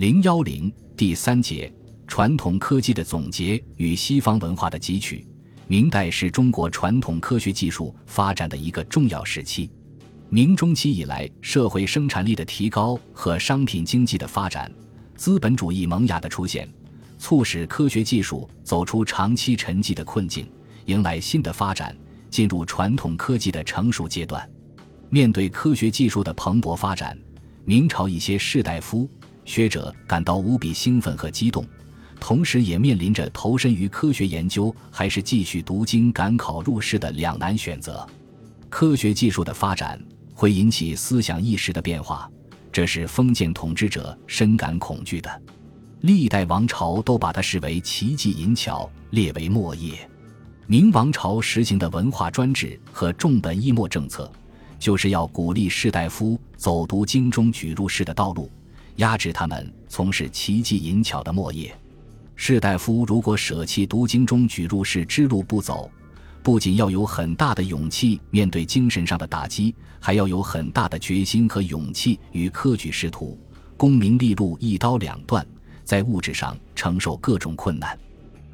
[0.00, 1.70] 零幺零第三节
[2.06, 5.26] 传统科技的总结与西方文化的汲取。
[5.66, 9.70] 明代是中国传统科学技术发展的一个重要时期。
[10.30, 14.72] 明中期以来，社会生产力的提高和商品经济的发展，
[15.16, 16.66] 资本主义萌芽的出现，
[17.18, 20.50] 促使科学技术走出长期沉寂的困境，
[20.86, 21.94] 迎来新的发展，
[22.30, 24.50] 进入传统科技的成熟阶段。
[25.10, 27.18] 面对科学技术的蓬勃发展，
[27.66, 29.06] 明朝一些士大夫。
[29.44, 31.64] 学者感到无比兴奋和激动，
[32.20, 38.06] 同时也面临着投身于科学研究还是继续读经赶考入仕的两难选择。
[38.68, 40.00] 科学技术的发展
[40.34, 42.30] 会引起思想意识的变化，
[42.70, 45.42] 这是封建统治者深感恐惧的。
[46.02, 50.08] 历代王朝都把它视为奇技淫巧，列为末业。
[50.66, 54.30] 明王朝实行的文化专制和重本抑末政策，
[54.78, 58.48] 就是要鼓励士大夫走读经中举入仕的道路。
[58.96, 61.74] 压制他们从事奇技淫巧的末业。
[62.36, 65.90] 士大夫如果舍弃读经中举入仕之路不走，
[66.42, 73.38] 不仅要有很大的勇气面对精神上的打击，还要有很大的决心和勇气与科举仕途、
[73.76, 75.46] 功名利禄一刀两断，
[75.84, 77.98] 在物质上承受各种困难。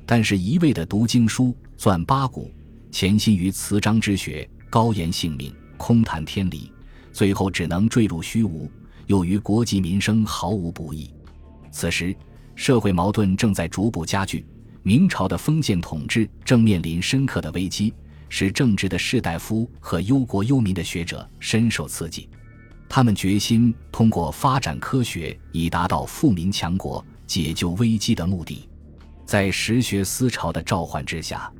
[0.04, 2.50] 但是，一味的读经书、钻八股，
[2.90, 6.72] 潜心于词章之学，高言性命，空谈天理，
[7.12, 8.68] 最后只能坠入虚无。
[9.06, 11.10] 又与国计民生毫无不益。
[11.70, 12.14] 此时，
[12.54, 14.46] 社会矛盾正在逐步加剧，
[14.82, 17.92] 明朝的封建统治正面临深刻的危机，
[18.28, 22.28] 使正直的士大夫和忧国忧民的学者深受刺激。
[22.88, 28.68] 他们决心通过发展科学，以达到富民强国、解救危机的目的。
[29.24, 31.52] 在实学思潮的召唤之下，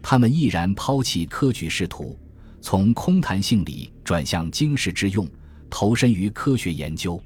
[0.00, 2.18] 他们毅然抛弃科举仕途，
[2.62, 5.28] 从空谈性理转向经世致用。
[5.72, 7.18] 投身于科学研究，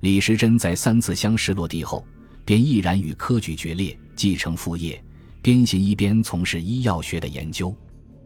[0.00, 2.02] 李时珍在三次乡试落地后，
[2.42, 5.00] 便毅然与科举决裂，继承父业，
[5.42, 7.72] 边行一边从事医药学的研究。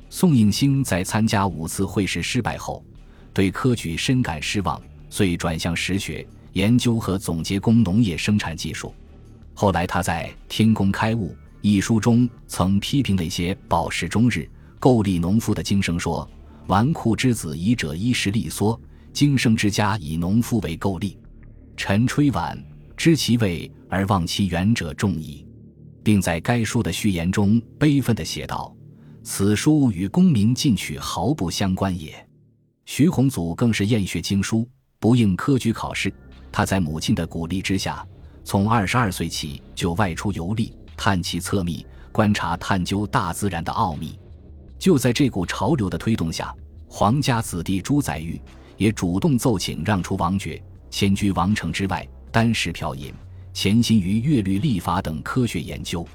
[0.09, 2.83] 宋应星在参加五次会试失败后，
[3.35, 8.95] 对科举深感失望，遂转向实学研究和总结工农业生产技术。
[9.53, 16.27] 后来他在《天工开物》一书中曾批评那些饱食终日、够力农夫的经生说
[16.69, 18.81] ：“纨绔之子，以者衣食利缩。”
[19.17, 21.19] 经生之家以农夫为构利，
[21.75, 22.63] 陈吹晚
[22.99, 25.43] 知其位而忘其远者众矣，
[26.03, 28.77] 并在该书的序言中悲愤地写道
[29.25, 32.15] ：“此书与功名进取毫不相关也。”
[32.85, 34.69] 徐宏祖更是厌学经书，
[34.99, 36.13] 不应科举考试。
[36.53, 38.07] 他在母亲的鼓励之下，
[38.45, 44.19] 从二十二岁起就外出游历，探其测秘，观察探究大自然的奥秘。
[44.79, 46.55] 就在这股潮流的推动下，
[46.87, 48.39] 皇家子弟朱载堉。
[48.77, 53.13] 也主动奏请让出王爵，迁居王城之外，单食嫖饮，
[53.53, 56.07] 潜心于乐律历法等科学研究。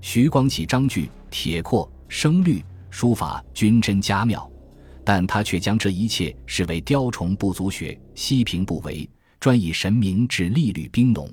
[0.00, 4.50] 徐光启章句、铁阔、声律、书法均真佳妙，
[5.04, 9.08] 但他却将这一切视为雕虫不足学，西平不为，
[9.40, 11.28] 专以神明治历律兵农。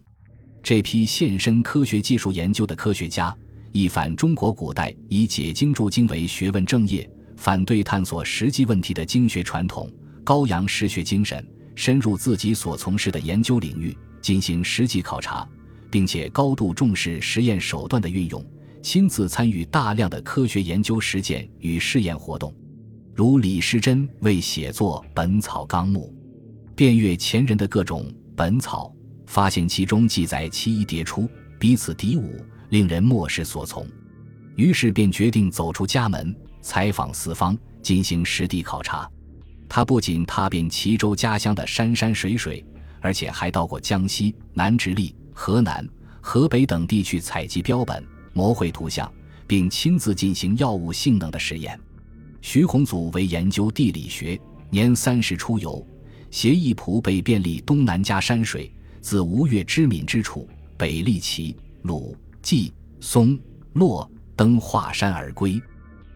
[0.63, 3.35] 这批献身科学技术研究的科学家，
[3.71, 7.07] 一反中国古代以解经注经为学问正业，
[7.37, 9.87] 反对探索实际问题的经学传统。
[10.25, 15.47] 高扬实学精神，深入自己所从事的研究领域进行实际考察，
[15.91, 18.43] 并且高度重视实验手段的运用，
[18.81, 22.51] 亲自参与大量的科学研究实践与试验活动。
[23.13, 26.11] 如李时珍为写作《本草纲目》，
[26.73, 28.91] 遍阅前人的各种本草，
[29.27, 33.87] 发现其中记载奇异迭出，彼此敌伍，令人莫视所从。
[34.55, 39.07] 于是便决定走出家门，采访四方，进行实地考察。
[39.67, 42.63] 他不仅踏遍齐州家乡的山山水水，
[43.01, 45.87] 而且还到过江西、南直隶、河南、
[46.21, 49.11] 河北等地去采集标本、模绘图像，
[49.45, 51.79] 并亲自进行药物性能的实验。
[52.41, 54.39] 徐宏祖为研究地理学，
[54.69, 55.85] 年三十出游，
[56.29, 58.71] 携一仆北遍历东南家山水，
[59.01, 63.37] 自吴越知闽之处，北历齐、鲁、冀、松、
[63.73, 65.59] 洛，登华山而归，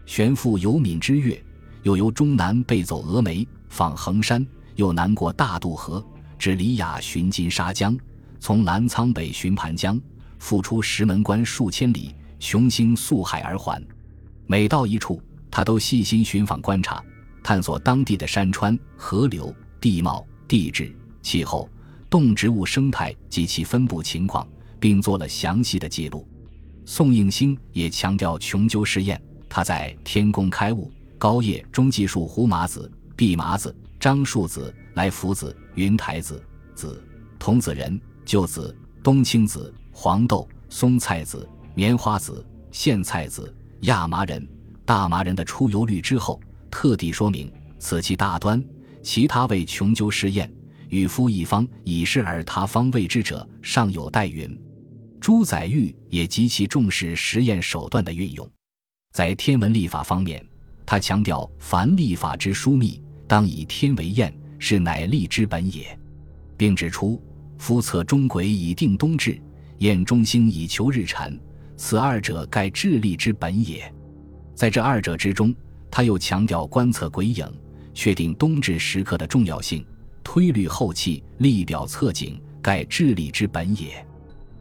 [0.05, 1.41] 旋赴游闽之越。
[1.83, 4.45] 又由中南背走峨眉，访衡山，
[4.75, 6.05] 又南过大渡河，
[6.37, 7.97] 至李雅寻金沙江，
[8.39, 9.99] 从澜沧北寻盘江，
[10.37, 13.81] 复出石门关数千里，雄心溯海而还。
[14.45, 17.03] 每到一处，他都细心寻访观察，
[17.43, 21.69] 探索当地的山川、河流、地貌、地质、气候、
[22.09, 24.47] 动植物生态及其分布情况，
[24.79, 26.27] 并做了详细的记录。
[26.85, 30.91] 宋应星也强调穷究试验，他在《天工开物》。
[31.19, 36.41] 高叶中技术胡麻子、蓖麻子、张树子、来福子、云台子、
[36.73, 37.05] 子
[37.37, 44.47] 桐子仁、旧子、冬青子、黄豆、松菜子、棉花子、苋菜子、亚麻仁、
[44.85, 46.39] 大麻仁的出油率之后，
[46.71, 48.63] 特地说明此其大端，
[49.03, 50.49] 其他为穷究试验。
[50.87, 54.59] 与夫一方以是而他方未知者，尚有待云。
[55.19, 58.49] 朱载堉也极其重视实验手段的运用，
[59.11, 60.43] 在天文历法方面，
[60.89, 65.95] 他强调凡历法之疏密，当以天为验，是乃历之本也，
[66.57, 67.21] 并指出
[67.59, 69.39] 夫测中轨以定冬至，
[69.77, 71.39] 验中星以求日产，
[71.77, 73.93] 此二者盖智力之本也。
[74.55, 75.53] 在这二者之中，
[75.91, 77.45] 他又强调观测鬼影，
[77.93, 79.85] 确定冬至时刻的重要性。
[80.23, 84.03] 推律后气，立表测景，盖智力之本也。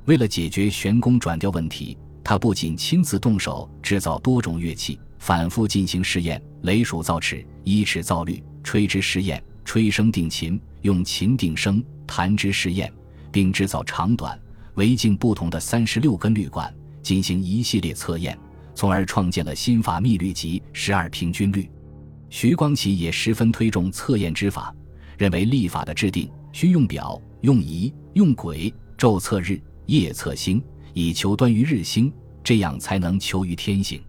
[0.05, 12.93] 为了解决悬宫转调问题，他不仅亲自动手制造多种乐器，反复进行试验：雷属造尺，依尺造律；吹之试验，吹声定琴，用琴定声；弹之试验，
[13.31, 14.39] 并制造长短、
[14.75, 16.73] 围径不同的三十六根律管，
[17.03, 18.39] 进行一系列测验，
[18.75, 21.69] 从而创建了新法密律集十二平均律。
[22.31, 24.75] 徐光启也十分推重测验之法。
[25.19, 30.63] 认为历法的制定需用表、用仪、用轨，昼测日，夜测星，
[30.95, 32.13] 以求端于日星，
[32.45, 34.01] 这样才能求于天行。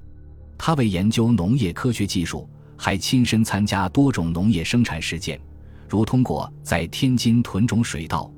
[0.59, 2.47] 他为研究农业科学技术，
[2.77, 5.39] 还亲身参加多种农业生产实践，
[5.88, 8.29] 如通过在天津屯种水稻，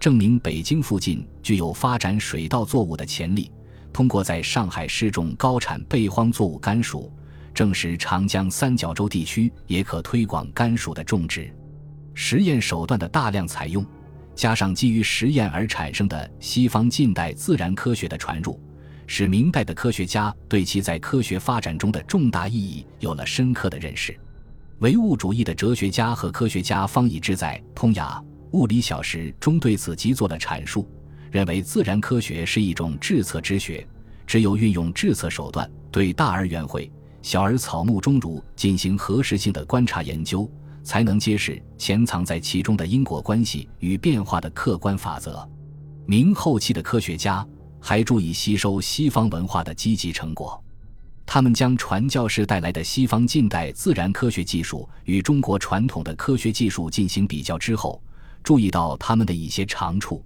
[0.00, 3.50] 证明北京附近具有发展水稻作物的潜力；
[3.92, 7.12] 通过在上海试种高产备荒作物甘薯，
[7.52, 11.54] 证实长江三角洲地区也可推广甘薯的种植。
[12.14, 13.84] 实验手段的大量采用，
[14.34, 18.58] 加上基于实验而产生的西方近代自然科学的传入，
[19.06, 24.18] 使明代的科学家对其在科学发展中的重大意义有了深刻的认识。
[24.80, 28.22] 唯物主义的哲学家和科学家方以智在《通雅
[28.52, 30.88] 物理小时》中对此即做了阐述，
[31.30, 33.86] 认为自然科学是一种质测之学，
[34.26, 36.90] 只有运用质测手段，对大而圆会、
[37.22, 40.50] 小而草木中如进行核实性的观察研究。
[40.86, 45.44] 才能揭示潜藏在其中的因果关系与变化的客观法则。
[46.06, 47.44] 明后期的科学家
[47.88, 50.60] 还注意吸收西方文化的积极成果，
[51.24, 58.02] 他们将传教士带来的西方近代自然科学技术与中国传统的科学技术进行比较之后，
[58.42, 60.20] 注意到他们的一些长处，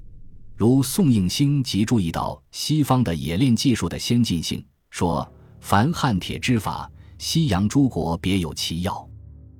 [0.56, 5.30] 如宋应星即注意到西方的冶炼技术的先进性，说
[5.60, 9.06] ：“凡焊铁之法，西洋诸国别有其要。”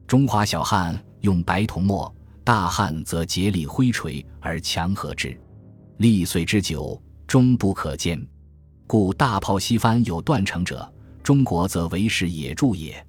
[0.09, 2.11] 中华小汉用白铜墨，
[2.43, 5.39] 大汉则竭力挥锤而强和之，
[5.99, 6.99] 历岁之久，
[7.31, 8.21] 终不可兼。
[8.89, 10.93] 故大炮西番有断成者，
[11.23, 13.07] 中国则为是野著也。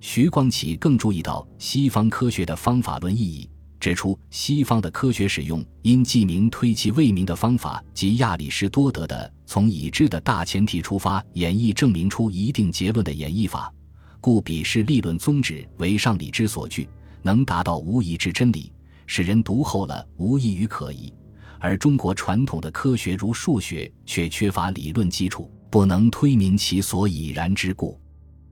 [0.00, 13.74] 徐光启更注意到西方科学的方法论意义，指出西方的科学使用因记名推其未明的方法及亚里士多德的从已知的大前提出发演绎证明出一定结论的演绎法。
[14.20, 16.88] 故彼是立论宗旨为上理之所据，
[17.20, 18.72] 能达到无疑之真理，
[19.08, 21.12] 使人读后了无异于可疑。
[21.58, 28.00] 而中国传统的科学如数学，却缺乏理论基础，不能推明其所以然之故。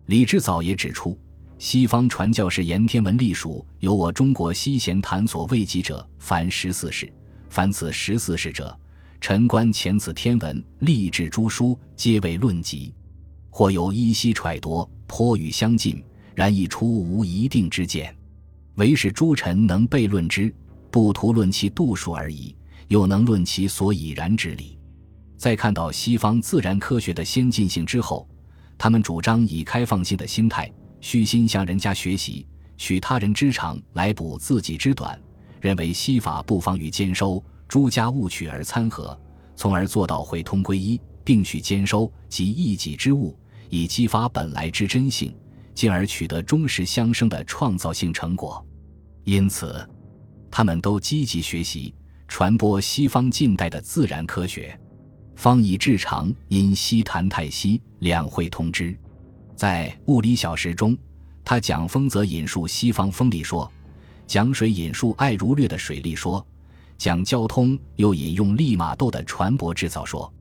[0.07, 1.19] 李之藻也指出，
[1.59, 7.13] 西方传教士言天文历数有我中国西贤谈所未及者，凡十四世。
[7.49, 8.77] 凡此十四世者，
[9.21, 12.93] 臣观前此天文历志诸书，皆为论集，
[13.51, 14.89] 或有依稀揣度。
[15.07, 16.03] 颇与相近，
[16.35, 18.13] 然亦出无一定之见，
[18.77, 20.53] 唯使诸臣能悖论之，
[20.91, 22.57] 不图论其度数而已，
[22.89, 24.79] 又能论其所以然之理。
[25.37, 28.29] 在看到西方自然科学的先进性之后，
[28.79, 35.21] 他们主张以开放性的心态，虚心向人家学习，取他人之长来补自己之短，
[35.61, 39.19] 认为西法不妨与兼收，诸家务取而参合，
[39.55, 43.37] 从而做到会通归一，并取兼收及一己之物。
[43.71, 45.35] 以激发本来之真性，
[45.75, 48.65] 进而取得终实相生的创造性成果。
[49.25, 49.89] 因此，
[50.51, 51.93] 他们都积极学习
[52.29, 54.79] 传播西方近代的自然科学。
[55.37, 58.97] 方以至长因西谈太息，两会通之。
[59.57, 60.97] 在物理小时中，
[61.45, 63.71] 他讲风则引述西方风力说，
[64.27, 66.45] 讲水引述爱如略的水力说，
[66.97, 70.33] 讲交通又引用利玛窦的船舶制造说。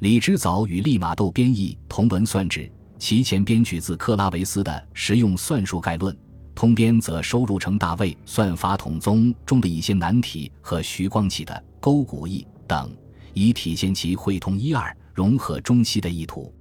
[0.00, 2.60] 李之藻与利玛窦编译《同文算指》，
[2.98, 6.14] 其前编取自克拉维斯的《实用算术概论》，
[6.60, 12.94] 通编则收入成大卫《算法统宗》中的一些难题和徐光启的《勾股义》等，
[13.32, 16.52] 以体现其会通一二、融合中西的意图。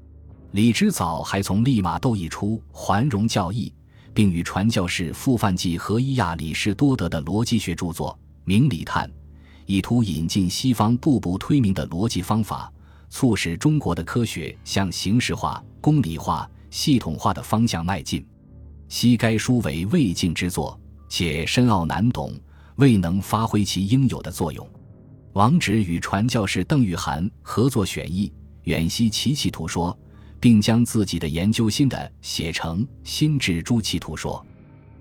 [0.51, 3.73] 李之藻还从利玛窦译出《环容教义》，
[4.13, 9.05] 并与传教士傅范济合一亚里士多德的逻辑学著作《明理探》。
[9.65, 12.71] 以图引进西方步步推明的逻辑方法，
[13.09, 18.25] 促使中国的科学向形式化、公理化、系统化的方向迈进。
[18.89, 20.77] 昔该书为魏晋之作，
[21.07, 22.33] 且深奥难懂，
[22.77, 24.67] 未能发挥其应有的作用。
[25.33, 29.95] 王直与传教士邓玉涵合作选译，远西奇奇图说，
[30.39, 34.43] 并将自己的研究心得写成《新智诸奇图说》。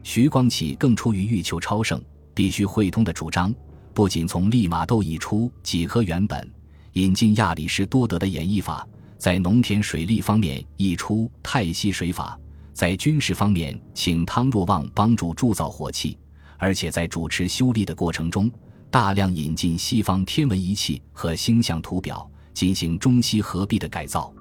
[0.03, 2.01] 徐光启更出于欲求超胜、
[2.35, 3.53] 必须会通的主张，
[3.95, 6.47] 不仅从利玛窦译出几何原本，
[6.93, 12.39] 引进亚里士多德的演绎法，在农田水利方面译出泰西水法，
[12.79, 16.17] 在军事方面请汤若望帮助铸造火器，
[16.59, 18.49] 而且在主持修历的过程中。
[18.89, 24.33] 大量引进西方天文仪器和星象图表，进行中西合璧的改造，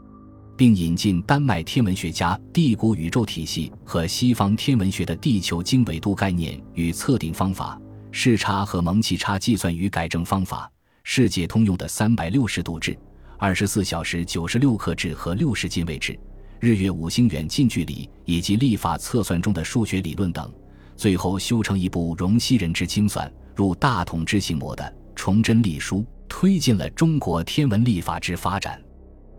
[0.55, 12.95] 并引进丹麦天文学家地谷宇宙体系和西方天文学的地球经纬度概念与测定方法、视差和蒙气差计算与改正方法、世界通用的三百六十度制、
[13.39, 16.17] 二十四小时九十六刻制和六十进位制、
[16.59, 20.51] 日月五星远近距离以及历法测算中的数学理论等，
[20.95, 23.31] 最后修成一部容西人之精算。
[23.55, 28.79] 入大统之行模的崇祯历书，推进了中国天文历法之发展。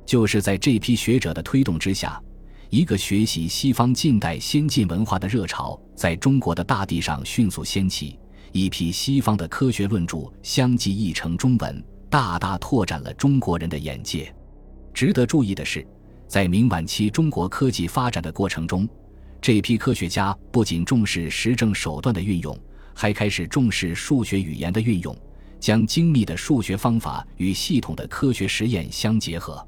[0.04, 2.20] 就是在这批学者的推动之下，
[2.68, 8.18] 一个学习西方近代先进文化的热潮在中国的大地上迅速掀起。
[8.50, 14.34] 一批西方的科学论著相继译成中文，大大拓展了中国人的眼界。
[14.92, 15.86] 值得注意的是，
[16.28, 18.86] 在明晚期中国科技发展的过程中，
[19.40, 22.56] 这批科学家不仅重视实证手段的运用。
[22.94, 25.16] 还开始重视数学语言的运用，
[25.60, 29.64] 将精密的数学方法与系统的科学实验相结合。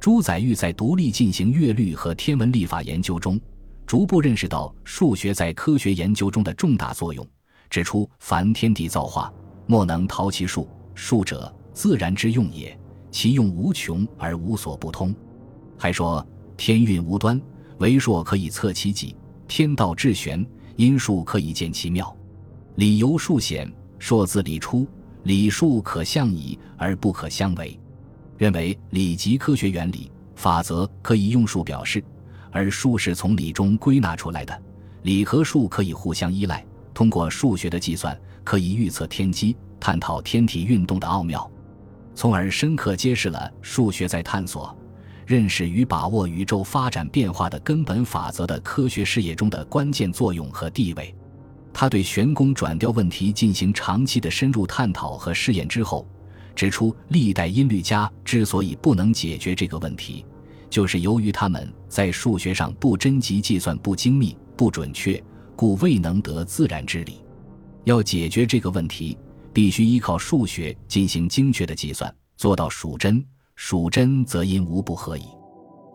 [0.00, 3.38] 朱载堉在独立进行乐律和天文历法研究中，
[3.86, 7.24] 逐步认识到数学在科学研究中的重大作用，
[7.68, 9.30] 指出：“凡天地造化，
[9.66, 10.66] 莫能逃其数。
[10.94, 12.74] 数者，自然之用也，
[13.10, 15.14] 其用无穷而无所不通。”
[15.82, 16.24] 还说
[16.56, 17.42] ：“天运无端，
[17.78, 19.16] 为数可以测其极；
[19.48, 20.46] 天道至玄，
[20.76, 22.16] 因数可以见其妙。”
[22.76, 24.86] 理由数显，数自理出，
[25.24, 27.76] 理数可相以而不可相违。
[28.38, 32.00] 认为理即科学原理，法则可以用数表示，
[32.52, 34.62] 而数是从理中归纳出来的。
[35.02, 41.50] 理和数可以互相依赖，通过数学的计算，可以预测天机，探讨天体运动的奥妙，
[42.14, 44.72] 从而深刻揭示了数学在探索、
[45.32, 51.14] 认识与把握宇宙发展变化的根本法则的科学事业中的关键作用和地位。
[51.72, 56.06] 他对旋宫转调问题进行长期的深入探讨和试验之后，
[56.54, 60.22] 指出历代音律家之所以不能解决这个问题，
[60.68, 65.18] 就是由于他们在数学上不真及计算不精密、不准确，
[65.56, 67.24] 故未能得自然之理。
[67.84, 69.16] 要解决这个问题，
[69.50, 73.24] 必须依靠数学进行精确的计算，做到数真。
[73.54, 75.24] 数真则因无不合矣。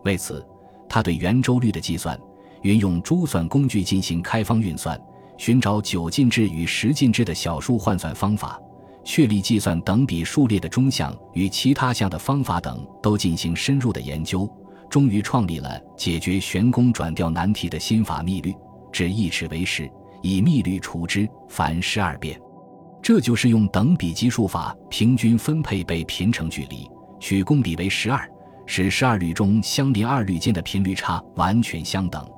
[0.04, 0.46] 为此，
[0.88, 2.18] 他对圆周率的计算，
[2.62, 5.00] 运用珠算工具进行开方运算。
[5.36, 8.60] 寻找九进制与十进制的小数换算方法，
[9.04, 14.50] 确立计算等比数列的中项与其他项的方法等，都进行深入的研究，
[14.90, 18.52] 终于创立了解决旋宫转调难题的新法密律，
[18.90, 19.88] 指一尺为十，
[20.22, 22.36] 以密律除之，凡十二变。
[23.00, 26.84] 这就是用等比级数法平均分配被频程距离，
[27.20, 28.28] 取公比为十二，
[28.66, 32.28] 使十二律中相邻二律间的频率差完全相等，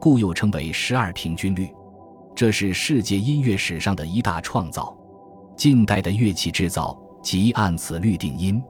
[0.00, 1.68] 故又称为十二平均律。
[2.34, 4.96] 这是世界音乐史上的一大创造，
[5.56, 8.62] 近代的乐器制造即按此律定音。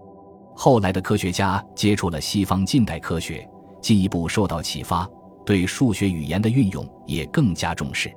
[0.57, 3.49] 后来的科学家接触了西方近代科学，
[3.81, 5.09] 进一步受到启发，
[5.47, 8.13] 对数学语言的运用也更加重视。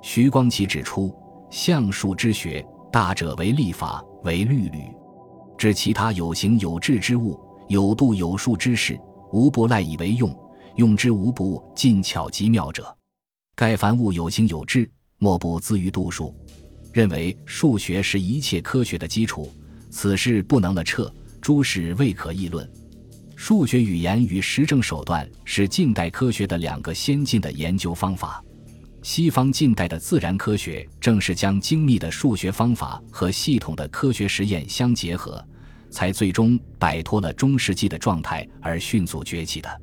[0.00, 1.14] 徐光启指出，
[1.50, 4.90] 象数之学，大者为历法，为律律，
[5.56, 8.98] 至其他有形有质之物，有度有数之事，
[9.32, 10.34] 无不赖以为用，
[10.76, 12.94] 用之无不尽巧极妙者。
[13.54, 16.34] 盖凡物有形有质，莫不资于度数。
[16.92, 19.50] 认为数学是一切科学的基础，
[19.90, 22.70] 此事不能了彻，诸事未可议论。
[23.34, 28.42] 数学语言与实证手段是近代科学的两个先进的研究方法。
[29.06, 35.42] 西方近代的自然科学正是将精密的数学方法和系统的科学实验相结合，
[35.90, 39.80] 才最终摆脱了中世纪的状态而迅速崛起的。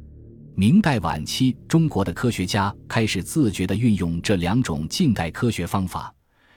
[0.56, 6.14] 明代晚期，中国的科学家开始自觉地运用这两种近代科学方法，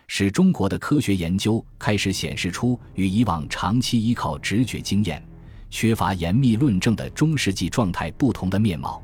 [0.08, 5.24] 使中国的科学研究开始显示出与以往长期依靠直觉经验、
[5.70, 9.00] 缺乏严密论证的中世纪状态不同的面貌。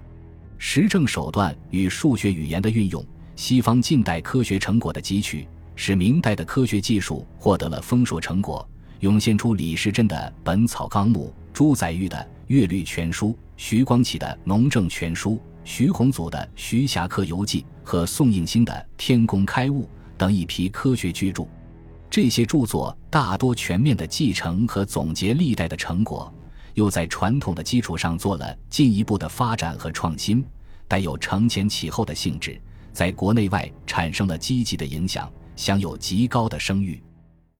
[0.58, 3.04] 实证手段与数学语言的运用，
[3.34, 8.66] 西方近代科学成果的汲取，使明代的科学技术获得了丰硕成果，
[9.00, 12.16] 涌现出李时珍的《本草纲目》、朱载堉的
[12.48, 15.32] 《乐律全书》、徐光启的《农政全书》、
[15.64, 19.84] 徐宏祖的《徐霞客游记》和宋应星的《天工开物》
[20.18, 21.44] 等一批科学巨著。
[22.10, 26.32] 这些著作大多全面地继承和总结历代的成果，
[26.74, 30.44] 又在传统的基础上做了进一步的发展和创新，
[30.86, 32.60] 带有承前启后的性质，
[32.92, 37.02] 在国内外产生了积极的影响，享有极高的声誉。